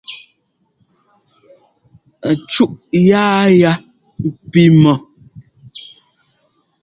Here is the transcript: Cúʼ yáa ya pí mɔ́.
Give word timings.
Cúʼ 2.51 2.71
yáa 3.07 3.43
ya 3.61 3.71
pí 4.51 4.61
mɔ́. 4.81 4.95